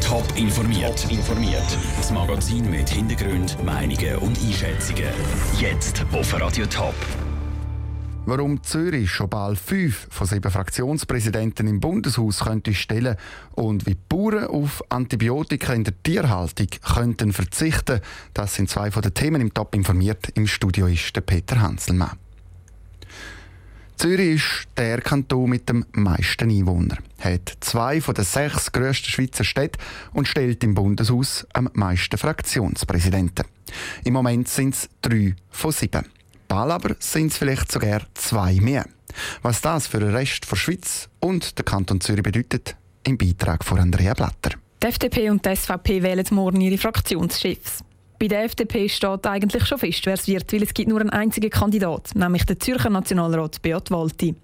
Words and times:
Top 0.00 0.24
informiert. 0.36 1.10
informiert. 1.10 1.78
Das 1.96 2.10
Magazin 2.10 2.70
mit 2.70 2.88
Hintergrund, 2.88 3.56
Meinungen 3.64 4.16
und 4.16 4.38
Einschätzungen. 4.38 5.08
Jetzt 5.58 6.04
auf 6.12 6.40
Radio 6.40 6.66
Top. 6.66 6.94
Warum 8.26 8.62
Zürich 8.62 9.10
schon 9.10 9.28
bald 9.28 9.58
fünf 9.58 10.08
von 10.10 10.26
sieben 10.26 10.50
Fraktionspräsidenten 10.50 11.66
im 11.66 11.78
Bundeshaus 11.78 12.40
könnte 12.40 12.72
stellen 12.72 13.16
und 13.52 13.86
wie 13.86 13.96
Bauern 14.08 14.46
auf 14.46 14.82
Antibiotika 14.88 15.74
in 15.74 15.84
der 15.84 16.02
Tierhaltung 16.02 16.68
könnten 16.94 17.32
verzichten, 17.32 18.00
das 18.32 18.54
sind 18.54 18.70
zwei 18.70 18.90
von 18.90 19.02
den 19.02 19.12
Themen 19.12 19.40
im 19.40 19.52
Top 19.52 19.74
informiert. 19.74 20.28
Im 20.34 20.46
Studio 20.46 20.86
ist 20.86 21.14
der 21.14 21.20
Peter 21.20 21.60
Hanselmann. 21.60 22.23
Zürich 23.96 24.34
ist 24.34 24.68
der 24.76 25.00
Kanton 25.00 25.50
mit 25.50 25.68
dem 25.68 25.84
meisten 25.92 26.50
Einwohnern, 26.50 26.98
hat 27.20 27.56
zwei 27.60 28.00
von 28.00 28.14
den 28.14 28.24
sechs 28.24 28.72
grössten 28.72 29.10
Schweizer 29.10 29.44
Städten 29.44 29.80
und 30.12 30.28
stellt 30.28 30.62
im 30.64 30.74
Bundeshaus 30.74 31.46
am 31.52 31.70
meisten 31.74 32.18
Fraktionspräsidenten. 32.18 33.46
Im 34.04 34.12
Moment 34.12 34.48
sind 34.48 34.74
es 34.74 34.88
drei 35.00 35.34
von 35.50 35.72
sieben. 35.72 36.06
Bald 36.48 36.70
aber 36.70 36.96
sind 36.98 37.32
es 37.32 37.38
vielleicht 37.38 37.72
sogar 37.72 38.02
zwei 38.14 38.54
mehr. 38.54 38.84
Was 39.42 39.60
das 39.60 39.86
für 39.86 40.00
den 40.00 40.14
Rest 40.14 40.50
der 40.50 40.56
Schweiz 40.56 41.08
und 41.20 41.56
der 41.56 41.64
Kanton 41.64 42.00
Zürich 42.00 42.22
bedeutet, 42.22 42.76
im 43.04 43.16
Beitrag 43.16 43.64
von 43.64 43.78
Andrea 43.78 44.14
Blatter. 44.14 44.56
Die 44.82 44.86
FDP 44.86 45.30
und 45.30 45.44
die 45.46 45.54
SVP 45.54 46.02
wählen 46.02 46.26
morgen 46.30 46.60
ihre 46.60 46.78
Fraktionschefs. 46.78 47.84
Bei 48.18 48.28
der 48.28 48.44
FDP 48.44 48.88
steht 48.88 49.26
eigentlich 49.26 49.66
schon 49.66 49.78
fest, 49.78 50.06
wer 50.06 50.14
es 50.14 50.28
wird, 50.28 50.52
weil 50.52 50.62
es 50.62 50.74
gibt 50.74 50.88
nur 50.88 51.00
einen 51.00 51.10
einzigen 51.10 51.50
Kandidat, 51.50 52.14
nämlich 52.14 52.44
den 52.44 52.60
Zürcher 52.60 52.90
Nationalrat 52.90 53.60
Beat 53.62 53.90
Walti. 53.90 54.34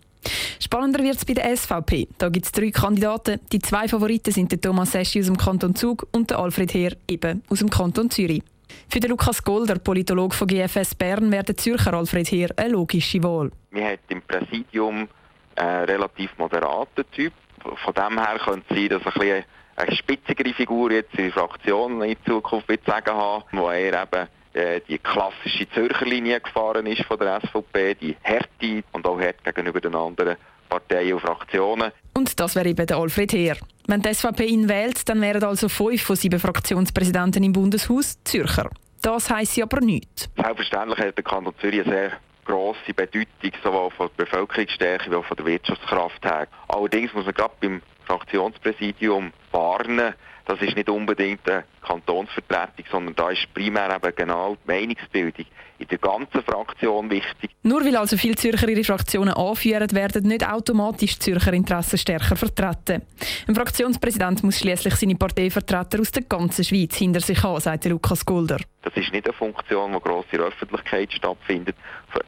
Spannender 0.59 1.03
wird 1.03 1.17
es 1.17 1.25
bei 1.25 1.35
der 1.35 1.57
SVP. 1.57 2.09
Da 2.19 2.29
gibt 2.29 2.47
es 2.47 2.53
drei 2.53 2.71
Kandidaten. 2.71 3.41
Die 3.53 3.59
zwei 3.59 3.89
Favoriten 3.89 4.33
sind 4.33 4.53
der 4.53 4.61
Thomas 4.61 4.95
Eschi 4.95 5.21
aus 5.21 5.27
dem 5.27 5.37
Kanton 5.37 5.75
Zug 5.75 6.07
und 6.13 6.31
der 6.31 6.39
Alfred 6.39 6.75
Heer 6.75 6.97
eben 7.09 7.43
aus 7.49 7.61
dem 7.61 7.71
Kanton 7.71 8.11
Zürich. 8.11 8.43
Für 8.89 9.01
den 9.01 9.11
Lukas 9.11 9.43
Golder, 9.43 9.79
Politolog 9.79 10.35
von 10.35 10.47
GFS 10.47 10.95
Bern, 10.95 11.31
wäre 11.31 11.45
der 11.45 11.57
Zürcher 11.57 11.95
Alfred 11.95 12.31
Heer 12.31 12.51
eine 12.57 12.71
logische 12.71 13.23
Wahl. 13.23 13.51
Wir 13.71 13.85
haben 13.85 13.99
im 14.09 14.23
Präsidium 14.23 15.09
einen 15.57 15.85
relativ 15.85 16.31
moderaten 16.39 17.05
Typ. 17.13 17.33
Von 17.63 17.95
dem 17.95 18.19
her 18.19 18.39
könnte 18.45 18.67
es 18.69 18.77
sein, 18.77 18.89
dass 18.89 19.07
ein 19.07 19.13
bisschen 19.13 19.45
eine 19.77 19.97
spitzigere 19.97 20.55
Figur 20.55 20.93
jetzt 20.93 21.15
in 21.15 21.25
der 21.25 21.33
Fraktion 21.33 22.03
in 22.03 22.17
Zukunft 22.27 22.69
wird 22.69 22.85
sagen 22.85 23.15
haben, 23.15 23.45
wo 23.53 23.71
er 23.71 24.03
eben 24.03 24.29
äh, 24.53 24.81
die 24.89 24.99
klassische 24.99 25.69
Zürcher 25.71 26.05
Linie 26.05 26.41
gefahren 26.41 26.87
ist 26.87 27.03
von 27.05 27.19
der 27.19 27.41
SVP, 27.41 27.95
die 27.95 28.17
Härte 28.23 28.83
und 28.93 29.07
auch 29.07 29.19
Härte 29.19 29.53
gegenüber 29.53 29.81
den 29.81 29.95
anderen 29.95 30.37
Parteien 30.69 31.15
und 31.15 31.21
Fraktionen. 31.21 31.93
Und 32.15 32.39
das 32.39 32.57
wäre 32.57 32.69
eben 32.69 32.87
der 32.87 32.97
Alfred 32.97 33.33
Heer. 33.33 33.57
Wenn 33.87 34.03
die 34.03 34.13
SVP 34.13 34.45
ihn 34.45 34.69
wählt, 34.69 35.09
dann 35.09 35.21
wären 35.21 35.43
also 35.45 35.69
fünf 35.69 36.03
von 36.03 36.17
sieben 36.17 36.39
Fraktionspräsidenten 36.39 37.43
im 37.43 37.53
Bundeshaus 37.53 38.23
Zürcher. 38.25 38.71
Das 39.03 39.31
heisst 39.31 39.61
aber 39.61 39.81
nichts. 39.81 40.29
Selbstverständlich 40.37 40.99
hat 40.99 41.17
der 41.17 41.25
Kanton 41.25 41.55
Zürich 41.61 41.87
eine 41.87 41.91
sehr 41.91 42.13
grosse 42.51 42.93
Bedeutung, 42.95 43.53
sowohl 43.63 43.91
von 43.91 44.11
der 44.19 44.25
Bevölkerungsstärke 44.25 45.11
wie 45.11 45.15
auch 45.15 45.25
von 45.25 45.37
der 45.37 45.47
Wirtschaftskraft 45.47 46.25
her. 46.25 46.49
Allerdings 46.69 47.13
muss 47.15 47.25
man 47.25 47.35
gerade 47.35 47.55
beim 47.61 47.83
Fraktionspräsidium 48.11 49.33
warnen, 49.53 50.15
das 50.47 50.61
ist 50.63 50.75
nicht 50.75 50.89
unbedingt 50.91 51.49
eine 51.49 51.65
Kantonsvertretung, 51.87 52.85
sondern 52.91 53.15
da 53.15 53.31
ist 53.31 53.47
primär 53.55 53.95
eben 53.95 54.13
genau 54.17 54.57
die 54.57 54.73
Meinungsbildung 54.73 55.47
in 55.79 55.87
der 55.87 55.99
ganzen 55.99 56.43
Fraktion 56.43 57.09
wichtig. 57.09 57.51
Nur 57.63 57.85
weil 57.85 57.97
also 57.97 58.17
viele 58.17 58.35
Zürcher 58.35 58.69
ihre 58.69 58.83
Fraktionen 58.83 59.33
anführen, 59.33 59.93
werden 59.93 60.27
nicht 60.27 60.45
automatisch 60.45 61.21
Zürcher 61.21 61.53
Interessen 61.53 61.99
stärker 61.99 62.35
vertreten. 62.35 63.03
Ein 63.47 63.55
Fraktionspräsident 63.55 64.43
muss 64.43 64.59
schließlich 64.59 64.97
seine 64.97 65.15
Parteivertreter 65.15 66.01
aus 66.01 66.11
der 66.11 66.25
ganzen 66.25 66.65
Schweiz 66.65 66.97
hinter 66.97 67.21
sich 67.21 67.41
haben, 67.45 67.61
sagt 67.61 67.85
Lukas 67.85 68.27
Gulder. 68.27 68.59
Das 68.83 68.97
ist 68.97 69.13
nicht 69.13 69.27
eine 69.27 69.35
Funktion, 69.35 69.93
die 69.93 70.01
gross 70.01 70.27
in 70.33 70.39
der 70.39 70.49
Öffentlichkeit 70.49 71.13
stattfindet. 71.13 71.77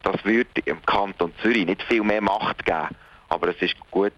Das 0.03 0.25
würde 0.25 0.61
im 0.65 0.81
Kanton 0.87 1.33
Zürich 1.43 1.67
nicht 1.67 1.83
viel 1.83 2.05
mehr 2.05 2.23
Macht 2.23 2.65
geben. 2.65 2.89
Aber 3.29 3.49
es 3.49 3.61
ist 3.61 3.75
gut, 3.91 4.13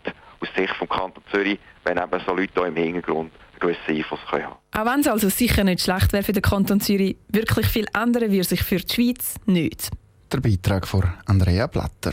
aus 0.45 0.55
Sicht 0.57 0.81
des 0.81 0.89
Kanton 0.89 1.23
Zürich, 1.31 1.59
wenn 1.85 1.99
eben 1.99 2.21
so 2.27 2.35
Leute 2.35 2.53
hier 2.55 2.67
im 2.67 2.77
Hintergrund 2.77 3.33
einen 3.33 3.61
gewissen 3.61 3.97
Einfluss 3.97 4.21
können 4.31 4.45
haben 4.45 4.57
Auch 4.73 4.93
wenn 4.93 5.01
es 5.01 5.09
also 5.09 5.29
sicher 5.29 5.65
nicht 5.65 5.81
schlecht 5.81 6.13
wäre 6.13 6.23
für 6.23 6.33
den 6.33 6.43
Kanton 6.43 6.81
Zürich, 6.81 7.17
wirklich 7.29 7.67
viel 7.67 7.87
ändern 7.95 8.31
würde 8.31 8.45
sich 8.45 8.63
für 8.63 8.77
die 8.77 8.93
Schweiz 8.93 9.35
nicht. 9.47 9.91
Der 10.33 10.41
Beitrag 10.41 10.87
von 10.87 11.05
Andrea 11.27 11.67
Blatter. 11.67 12.13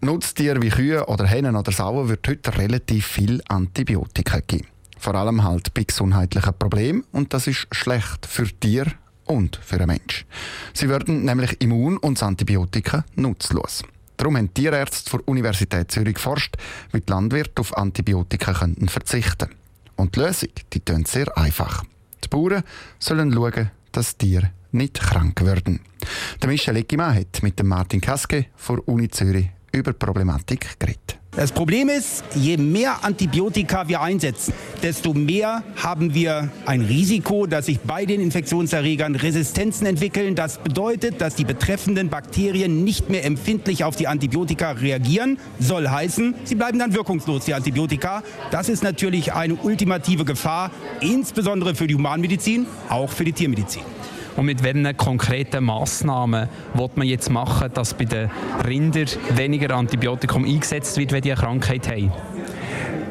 Nutztiere 0.00 0.62
wie 0.62 0.68
Kühe 0.68 1.04
oder 1.06 1.26
Hennen 1.26 1.56
oder 1.56 1.72
Sauen 1.72 2.08
wird 2.08 2.26
heute 2.28 2.56
relativ 2.56 3.06
viel 3.06 3.42
Antibiotika 3.48 4.38
geben. 4.46 4.68
Vor 4.96 5.14
allem 5.14 5.42
halt 5.42 5.74
bei 5.74 5.84
gesundheitlichen 5.84 6.54
Problemen 6.58 7.04
und 7.12 7.34
das 7.34 7.46
ist 7.46 7.66
schlecht 7.72 8.26
für 8.26 8.46
Tier 8.46 8.86
und 9.24 9.56
für 9.56 9.78
den 9.78 9.88
Mensch. 9.88 10.24
Sie 10.72 10.88
werden 10.88 11.24
nämlich 11.24 11.60
immun 11.60 11.96
und 11.98 12.18
das 12.18 12.22
Antibiotika 12.22 13.04
nutzlos. 13.16 13.82
Darum 14.18 14.36
haben 14.36 14.52
Tierärzte 14.52 15.10
der 15.12 15.28
Universität 15.28 15.90
Zürich 15.90 16.16
geforscht, 16.16 16.56
wie 16.92 17.00
die 17.00 17.10
Landwirte 17.10 17.60
auf 17.60 17.76
Antibiotika 17.76 18.52
könnten 18.52 18.88
verzichten 18.88 19.48
Und 19.96 20.16
die 20.16 20.20
Lösung, 20.20 20.50
die 20.72 20.80
tönt 20.80 21.08
sehr 21.08 21.38
einfach. 21.38 21.84
Die 22.24 22.28
Bauern 22.28 22.64
sollen 22.98 23.32
schauen, 23.32 23.70
dass 23.92 24.16
Tiere 24.16 24.50
nicht 24.72 25.00
krank 25.00 25.44
werden. 25.44 25.80
Der 26.42 26.48
Michel 26.48 26.76
Eckimann 26.76 27.14
hat 27.14 27.42
mit 27.42 27.58
dem 27.58 27.68
Martin 27.68 28.00
Kaske 28.00 28.46
von 28.56 28.80
Uni 28.80 29.08
Zürich 29.08 29.50
über 29.72 29.92
die 29.92 29.98
Problematik 29.98 30.78
geredet. 30.78 31.17
Das 31.38 31.52
Problem 31.52 31.88
ist, 31.88 32.24
je 32.34 32.56
mehr 32.56 33.04
Antibiotika 33.04 33.86
wir 33.86 34.00
einsetzen, 34.00 34.52
desto 34.82 35.14
mehr 35.14 35.62
haben 35.76 36.12
wir 36.12 36.50
ein 36.66 36.80
Risiko, 36.80 37.46
dass 37.46 37.66
sich 37.66 37.78
bei 37.78 38.06
den 38.06 38.20
Infektionserregern 38.20 39.14
Resistenzen 39.14 39.86
entwickeln. 39.86 40.34
Das 40.34 40.58
bedeutet, 40.58 41.20
dass 41.20 41.36
die 41.36 41.44
betreffenden 41.44 42.08
Bakterien 42.08 42.82
nicht 42.82 43.08
mehr 43.08 43.24
empfindlich 43.24 43.84
auf 43.84 43.94
die 43.94 44.08
Antibiotika 44.08 44.72
reagieren. 44.72 45.38
Soll 45.60 45.88
heißen, 45.88 46.34
sie 46.42 46.56
bleiben 46.56 46.80
dann 46.80 46.92
wirkungslos, 46.92 47.44
die 47.44 47.54
Antibiotika. 47.54 48.24
Das 48.50 48.68
ist 48.68 48.82
natürlich 48.82 49.32
eine 49.32 49.54
ultimative 49.54 50.24
Gefahr, 50.24 50.72
insbesondere 51.00 51.76
für 51.76 51.86
die 51.86 51.94
Humanmedizin, 51.94 52.66
auch 52.88 53.12
für 53.12 53.24
die 53.24 53.32
Tiermedizin. 53.32 53.82
Und 54.38 54.46
mit 54.46 54.62
welchen 54.62 54.96
konkreten 54.96 55.64
Massnahmen 55.64 56.48
wird 56.74 56.96
man 56.96 57.08
jetzt 57.08 57.28
machen, 57.28 57.70
dass 57.74 57.94
bei 57.94 58.04
den 58.04 58.30
Rindern 58.64 59.08
weniger 59.34 59.74
Antibiotikum 59.74 60.44
eingesetzt 60.44 60.96
wird, 60.96 61.10
wenn 61.10 61.22
die 61.22 61.32
eine 61.32 61.40
Krankheit 61.40 61.88
haben? 61.88 62.12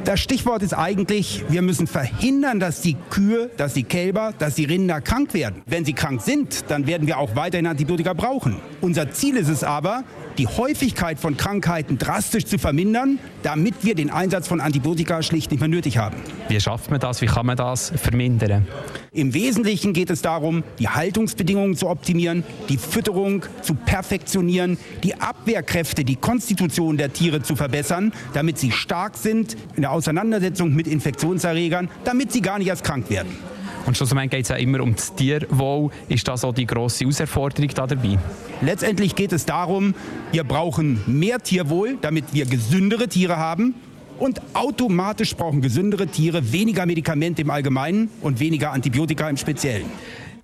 Das 0.05 0.21
Stichwort 0.21 0.63
ist 0.63 0.73
eigentlich, 0.73 1.43
wir 1.49 1.61
müssen 1.61 1.85
verhindern, 1.85 2.61
dass 2.61 2.79
die 2.79 2.95
Kühe, 3.09 3.49
dass 3.57 3.73
die 3.73 3.83
Kälber, 3.83 4.33
dass 4.39 4.55
die 4.55 4.63
Rinder 4.63 5.01
krank 5.01 5.33
werden. 5.33 5.63
Wenn 5.65 5.83
sie 5.83 5.91
krank 5.91 6.21
sind, 6.21 6.63
dann 6.69 6.87
werden 6.87 7.07
wir 7.07 7.17
auch 7.17 7.35
weiterhin 7.35 7.67
Antibiotika 7.67 8.13
brauchen. 8.13 8.55
Unser 8.79 9.11
Ziel 9.11 9.35
ist 9.35 9.49
es 9.49 9.65
aber, 9.65 10.05
die 10.37 10.47
Häufigkeit 10.47 11.19
von 11.19 11.37
Krankheiten 11.37 11.97
drastisch 11.97 12.45
zu 12.45 12.57
vermindern, 12.57 13.19
damit 13.43 13.83
wir 13.83 13.95
den 13.95 14.09
Einsatz 14.09 14.47
von 14.47 14.61
Antibiotika 14.61 15.21
schlicht 15.23 15.51
nicht 15.51 15.59
mehr 15.59 15.69
nötig 15.69 15.97
haben. 15.97 16.17
Wie 16.47 16.59
schafft 16.59 16.91
man 16.91 16.99
das? 16.99 17.21
Wie 17.21 17.25
kann 17.25 17.45
man 17.45 17.57
das 17.57 17.91
vermindern? 17.95 18.67
Im 19.11 19.33
Wesentlichen 19.33 19.93
geht 19.93 20.09
es 20.09 20.21
darum, 20.21 20.63
die 20.79 20.89
Haltungsbedingungen 20.89 21.75
zu 21.75 21.87
optimieren, 21.89 22.43
die 22.69 22.77
Fütterung 22.77 23.43
zu 23.61 23.73
perfektionieren, 23.73 24.77
die 25.03 25.19
Abwehrkräfte, 25.19 26.03
die 26.03 26.15
Konstitution 26.15 26.97
der 26.97 27.13
Tiere 27.13 27.41
zu 27.41 27.55
verbessern, 27.55 28.13
damit 28.33 28.59
sie 28.59 28.71
stark 28.71 29.15
sind 29.15 29.57
in 29.75 29.81
der 29.81 29.91
Auseinandersetzung 29.91 30.73
mit 30.73 30.87
Infektionserregern, 30.87 31.89
damit 32.03 32.31
sie 32.31 32.41
gar 32.41 32.59
nicht 32.59 32.67
erst 32.67 32.83
krank 32.83 33.09
werden. 33.09 33.56
Und 33.87 33.95
schlussendlich 33.95 34.29
geht 34.29 34.43
es 34.43 34.49
ja 34.49 34.57
immer 34.57 34.81
um 34.81 34.95
das 34.95 35.15
Tierwohl. 35.15 35.91
Ist 36.09 36.27
das 36.27 36.43
auch 36.43 36.53
die 36.53 36.67
grosse 36.67 37.05
Herausforderung 37.05 37.69
da 37.73 37.87
dabei? 37.87 38.19
Letztendlich 38.61 39.15
geht 39.15 39.31
es 39.31 39.45
darum, 39.45 39.95
wir 40.33 40.43
brauchen 40.43 41.01
mehr 41.07 41.39
Tierwohl, 41.39 41.97
damit 42.01 42.25
wir 42.33 42.45
gesündere 42.45 43.07
Tiere 43.07 43.37
haben. 43.37 43.75
Und 44.19 44.41
automatisch 44.53 45.35
brauchen 45.35 45.61
gesündere 45.61 46.07
Tiere 46.07 46.51
weniger 46.51 46.85
Medikamente 46.85 47.43
im 47.43 47.49
Allgemeinen 47.49 48.09
und 48.21 48.41
weniger 48.41 48.73
Antibiotika 48.73 49.29
im 49.29 49.37
Speziellen. 49.37 49.85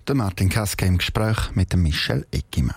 Der 0.08 0.14
Martin 0.14 0.48
Kaske 0.48 0.86
im 0.86 0.96
Gespräch 0.96 1.54
mit 1.54 1.72
dem 1.72 1.82
Michel 1.82 2.26
Eckimann. 2.30 2.76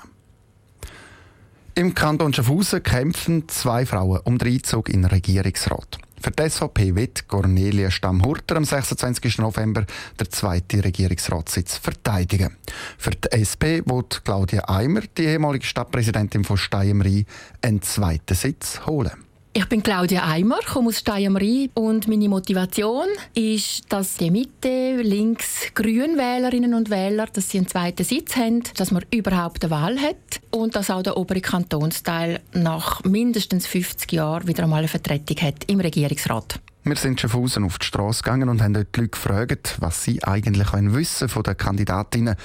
Im 1.76 1.94
Kanton 1.94 2.34
Schaffhausen 2.34 2.84
kämpfen 2.84 3.48
zwei 3.48 3.86
Frauen 3.86 4.20
um 4.26 4.38
den 4.38 4.56
Einzug 4.56 4.90
in 4.90 5.04
den 5.04 5.12
Regierungsrat. 5.12 6.00
Für 6.20 6.32
die 6.32 6.50
SVP 6.50 6.96
wird 6.96 7.28
Cornelia 7.28 7.92
Stammhurter 7.92 8.56
am 8.56 8.66
26. 8.66 9.38
November 9.38 9.86
der 10.20 10.30
zweite 10.30 10.84
Regierungsratssitz 10.84 11.78
verteidigen. 11.78 12.58
Für 12.98 13.12
die 13.12 13.32
SP 13.38 13.86
wird 13.86 14.26
Claudia 14.26 14.68
Eimer, 14.68 15.02
die 15.18 15.26
ehemalige 15.26 15.66
Stadtpräsidentin 15.66 16.44
von 16.44 16.58
Steiermark, 16.58 17.26
einen 17.62 17.82
zweiten 17.82 18.36
Sitz 18.36 18.82
holen. 18.86 19.27
Ich 19.58 19.66
bin 19.66 19.82
Claudia 19.82 20.24
Eimer, 20.24 20.60
komme 20.68 20.90
aus 20.90 21.00
Steiermark 21.00 21.72
und 21.74 22.08
meine 22.08 22.30
Motivation 22.30 23.08
ist, 23.34 23.92
dass 23.92 24.14
die 24.14 24.30
Mitte, 24.30 25.02
links, 25.02 25.74
grün 25.74 26.16
Wählerinnen 26.16 26.76
und 26.76 26.92
Wähler, 26.92 27.26
dass 27.26 27.50
sie 27.50 27.58
einen 27.58 27.68
zweiten 27.68 28.04
Sitz 28.04 28.36
haben, 28.36 28.62
dass 28.76 28.92
man 28.92 29.04
überhaupt 29.10 29.64
eine 29.64 29.72
Wahl 29.72 29.98
hat 29.98 30.42
und 30.52 30.76
dass 30.76 30.92
auch 30.92 31.02
der 31.02 31.18
obere 31.18 31.42
Kantonsteil 31.42 32.40
nach 32.54 33.04
mindestens 33.04 33.66
50 33.66 34.12
Jahren 34.12 34.48
wieder 34.48 34.66
einmal 34.66 34.78
eine 34.78 34.90
Vertretung 34.90 35.38
hat 35.38 35.64
im 35.66 35.80
Regierungsrat. 35.80 36.60
Wir 36.84 36.96
sind 36.96 37.20
schon 37.20 37.32
Schaffhausen 37.32 37.64
auf 37.64 37.80
die 37.80 37.88
Straße 37.88 38.22
gegangen 38.22 38.50
und 38.50 38.62
haben 38.62 38.76
dort 38.76 38.96
die 38.96 39.00
Leute 39.00 39.10
gefragt, 39.10 39.78
was 39.80 40.04
sie 40.04 40.24
eigentlich 40.24 40.72
wissen 40.72 41.30
von 41.30 41.42
den 41.42 41.58
Kandidatinnen 41.58 42.36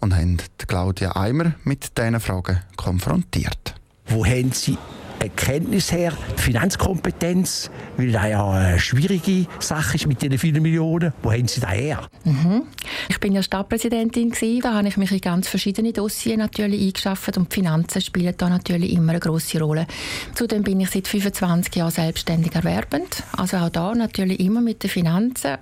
und 0.00 0.16
haben 0.16 0.38
Claudia 0.66 1.16
Eimer 1.16 1.52
mit 1.64 1.98
diesen 1.98 2.18
Fragen 2.18 2.62
konfrontiert. 2.76 3.74
Wo 4.06 4.24
haben 4.24 4.52
Sie 4.52 4.78
Erkenntnis 5.22 5.92
her, 5.92 6.12
Finanzkompetenz, 6.36 7.70
weil 7.96 8.10
das 8.10 8.26
ja 8.28 8.50
eine 8.50 8.78
schwierige 8.78 9.46
Sache 9.60 9.94
ist 9.94 10.06
mit 10.06 10.20
diesen 10.20 10.38
vielen 10.38 10.62
Millionen. 10.62 11.12
Wo 11.22 11.32
haben 11.32 11.46
Sie 11.46 11.60
das 11.60 11.70
her? 11.70 12.08
Mhm. 12.24 12.62
Ich 13.08 13.20
bin 13.20 13.32
ja 13.32 13.42
Stadtpräsidentin. 13.42 14.32
Da 14.60 14.74
habe 14.74 14.88
ich 14.88 14.96
mich 14.96 15.12
in 15.12 15.20
ganz 15.20 15.48
verschiedene 15.48 15.92
Dossiers 15.92 16.38
natürlich 16.38 16.82
eingeschafft 16.82 17.36
und 17.36 17.52
die 17.52 17.54
Finanzen 17.54 18.00
spielen 18.00 18.34
da 18.36 18.48
natürlich 18.48 18.92
immer 18.92 19.10
eine 19.10 19.20
große 19.20 19.60
Rolle. 19.60 19.86
Zudem 20.34 20.62
bin 20.62 20.80
ich 20.80 20.90
seit 20.90 21.06
25 21.06 21.76
Jahren 21.76 21.90
selbstständig 21.90 22.54
erwerbend, 22.54 23.22
also 23.36 23.58
auch 23.58 23.70
da 23.70 23.94
natürlich 23.94 24.40
immer 24.40 24.60
mit 24.60 24.82
den 24.82 24.90
Finanzen. 24.90 25.58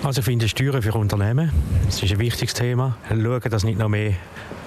Also 0.00 0.20
ich 0.20 0.24
finde 0.24 0.48
Steuern 0.48 0.82
für 0.82 0.94
Unternehmen, 0.94 1.52
das 1.86 2.02
ist 2.02 2.12
ein 2.12 2.18
wichtiges 2.18 2.54
Thema. 2.54 2.96
Schauen, 3.08 3.50
dass 3.50 3.62
nicht 3.62 3.78
noch 3.78 3.88
mehr 3.88 4.14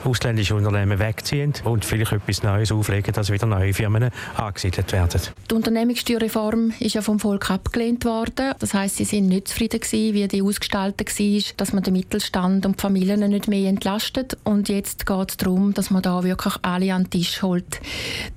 ausländische 0.05 0.55
Unternehmen 0.55 0.99
wegziehen 0.99 1.53
und 1.63 1.83
vielleicht 1.83 2.11
etwas 2.11 2.43
Neues 2.43 2.71
auflegen, 2.71 3.13
dass 3.13 3.31
wieder 3.31 3.47
neue 3.47 3.73
Firmen 3.73 4.11
angesiedelt 4.37 4.91
werden. 4.91 5.21
Die 5.49 5.55
Unternehmenssteuerreform 5.55 6.73
ist 6.79 6.93
ja 6.93 7.01
vom 7.01 7.19
Volk 7.19 7.49
abgelehnt 7.49 8.05
worden. 8.05 8.53
Das 8.59 8.73
heißt, 8.73 8.97
sie 8.97 9.05
sind 9.05 9.27
nicht 9.27 9.47
zufrieden 9.47 9.79
gewesen, 9.79 10.13
wie 10.13 10.27
die 10.27 10.41
ausgestaltet 10.43 11.19
war, 11.19 11.41
dass 11.57 11.73
man 11.73 11.83
den 11.83 11.93
Mittelstand 11.93 12.65
und 12.65 12.77
die 12.77 12.81
Familien 12.81 13.27
nicht 13.29 13.47
mehr 13.47 13.67
entlastet. 13.67 14.37
Und 14.43 14.69
jetzt 14.69 15.05
geht 15.05 15.29
es 15.31 15.37
darum, 15.37 15.73
dass 15.73 15.89
man 15.89 16.01
da 16.01 16.23
wirklich 16.23 16.53
alle 16.61 16.93
an 16.93 17.05
den 17.05 17.09
Tisch 17.09 17.41
holt, 17.41 17.81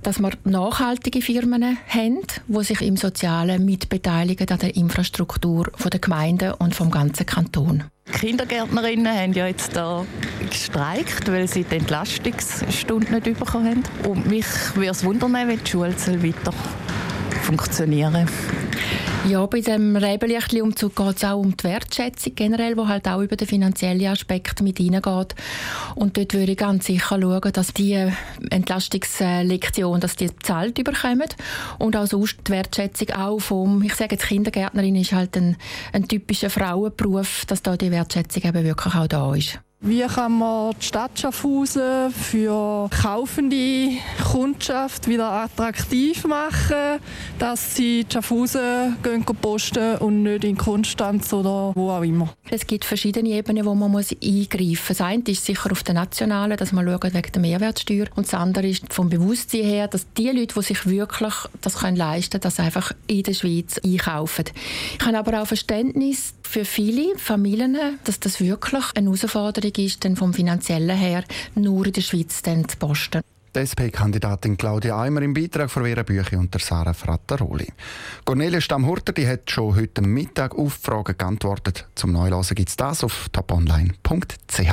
dass 0.01 0.19
wir 0.19 0.31
nachhaltige 0.43 1.21
Firmen 1.21 1.77
haben, 1.87 2.19
die 2.47 2.63
sich 2.63 2.81
im 2.81 2.97
Sozialen 2.97 3.63
mitbeteiligen 3.65 4.49
an 4.49 4.59
der 4.59 4.75
Infrastruktur 4.75 5.71
der 5.91 5.99
Gemeinden 5.99 6.53
und 6.53 6.75
vom 6.79 6.91
ganzen 6.91 7.25
Kanton. 7.25 7.83
Kindergärtnerinnen 8.13 9.13
haben 9.13 9.33
ja 9.33 9.47
jetzt 9.47 9.75
da 9.75 10.05
gestreikt, 10.49 11.29
weil 11.29 11.45
sie 11.45 11.65
die 11.65 11.75
Entlastungsstunde 11.75 13.15
nicht 13.15 13.37
bekommen 13.37 13.83
haben. 13.83 14.09
Und 14.09 14.27
mich 14.27 14.45
würde 14.75 14.91
es 14.91 15.03
wundern, 15.03 15.33
wenn 15.33 15.61
die 15.61 15.69
Schule 15.69 15.93
weiter 15.93 16.53
funktionieren 17.43 18.29
ja, 19.27 19.45
bei 19.45 19.61
dem 19.61 19.95
Rebelichtli-Umzug 19.95 20.95
geht 20.95 21.17
es 21.17 21.23
auch 21.23 21.37
um 21.37 21.55
die 21.55 21.63
Wertschätzung 21.63 22.35
generell, 22.35 22.77
wo 22.77 22.87
halt 22.87 23.07
auch 23.07 23.21
über 23.21 23.35
den 23.35 23.47
finanziellen 23.47 24.07
Aspekt 24.07 24.61
mit 24.61 24.77
hineingeht. 24.77 25.35
Und 25.95 26.17
dort 26.17 26.33
würde 26.33 26.51
ich 26.51 26.57
ganz 26.57 26.85
sicher 26.85 27.19
schauen, 27.19 27.51
dass 27.51 27.73
die 27.73 28.11
Entlastungslektion, 28.49 29.99
dass 29.99 30.15
die 30.15 30.27
bezahlt 30.27 30.77
überkommen 30.79 31.27
und 31.79 31.95
auch 31.95 32.07
sonst 32.07 32.37
die 32.47 32.51
Wertschätzung 32.51 33.09
auch 33.11 33.39
vom, 33.39 33.83
ich 33.83 33.95
sage 33.95 34.15
jetzt 34.15 34.27
Kindergärtnerin 34.27 34.95
ist 34.95 35.11
halt 35.11 35.35
ein, 35.35 35.57
ein 35.93 36.07
typischer 36.07 36.49
Frauenberuf, 36.49 37.45
dass 37.45 37.61
da 37.61 37.75
die 37.77 37.91
Wertschätzung 37.91 38.43
eben 38.43 38.63
wirklich 38.63 38.95
auch 38.95 39.07
da 39.07 39.33
ist. 39.35 39.59
Wie 39.81 40.01
kann 40.01 40.33
man 40.33 40.75
die 40.77 40.85
Stadt 40.85 41.17
Schaffhausen 41.17 42.11
für 42.11 42.89
kaufende 42.89 43.91
Kundschaft 44.29 45.07
wieder 45.07 45.31
attraktiv 45.31 46.25
machen, 46.25 46.99
dass 47.39 47.75
sie 47.75 48.05
Schaffhausen 48.11 48.97
gehen 49.01 49.23
posten 49.23 49.95
und 49.99 50.23
nicht 50.23 50.43
in 50.43 50.57
Konstanz 50.57 51.31
oder 51.31 51.71
wo 51.75 51.91
auch 51.91 52.01
immer? 52.01 52.27
Es 52.49 52.67
gibt 52.67 52.83
verschiedene 52.83 53.29
Ebenen, 53.29 53.63
wo 53.63 53.73
man 53.73 53.89
muss 53.89 54.11
eingreifen 54.11 54.67
muss. 54.67 54.87
Das 54.89 54.99
eine 54.99 55.23
ist 55.25 55.45
sicher 55.45 55.71
auf 55.71 55.81
der 55.83 55.93
nationalen, 55.93 56.57
dass 56.57 56.73
man 56.73 56.85
schaut 56.85 57.13
wegen 57.13 57.31
der 57.31 57.41
Mehrwertsteuer. 57.41 58.07
Und 58.15 58.27
das 58.27 58.33
andere 58.33 58.67
ist 58.67 58.91
vom 58.91 59.09
Bewusstsein 59.09 59.63
her, 59.63 59.87
dass 59.87 60.11
die 60.11 60.29
Leute, 60.29 60.55
die 60.55 60.61
sich 60.61 60.87
wirklich 60.87 61.33
das 61.61 61.77
können 61.77 61.95
leisten 61.95 62.31
können, 62.31 62.41
das 62.41 62.59
einfach 62.59 62.91
in 63.07 63.23
der 63.23 63.33
Schweiz 63.33 63.79
einkaufen. 63.81 64.43
Ich 64.99 65.05
habe 65.05 65.17
aber 65.17 65.41
auch 65.41 65.47
Verständnis 65.47 66.33
für 66.49 66.65
viele 66.65 67.15
Familien, 67.17 67.77
dass 68.05 68.19
das 68.19 68.41
wirklich 68.41 68.85
eine 68.95 69.11
Herausforderung 69.11 69.71
ist, 69.77 70.03
dann 70.03 70.15
vom 70.15 70.33
finanziellen 70.33 70.97
her 70.97 71.23
nur 71.53 71.85
in 71.85 71.93
der 71.93 72.01
Schweiz 72.01 72.41
dann 72.41 72.67
zu 72.67 72.75
posten. 72.77 73.21
Die 73.55 73.59
SP-Kandidatin 73.65 74.57
Claudia 74.57 74.99
Eimer 74.99 75.21
im 75.21 75.33
Beitrag 75.33 75.69
von 75.69 75.83
Vera 75.83 76.03
Büchi 76.03 76.35
und 76.35 76.53
der 76.53 76.61
Sarah 76.61 76.93
Frattaroli. 76.93 77.67
Cornelia 78.25 78.61
Stammhurter 78.61 79.13
die 79.13 79.27
hat 79.27 79.49
schon 79.49 79.75
heute 79.75 80.01
Mittag 80.01 80.55
auf 80.55 80.73
Fragen 80.73 81.17
geantwortet. 81.17 81.87
Zum 81.95 82.11
Neulesen 82.11 82.55
gibt 82.55 82.69
es 82.69 82.77
das 82.77 83.03
auf 83.03 83.29
toponline.ch. 83.31 84.71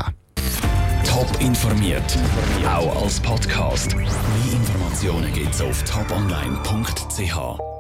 Top 1.05 1.41
informiert, 1.41 2.19
auch 2.67 3.03
als 3.03 3.21
Podcast. 3.21 3.95
Mehr 3.97 4.07
Informationen 4.53 5.33
gibt 5.33 5.55
es 5.55 5.61
auf 5.61 5.83
toponline.ch. 5.85 7.76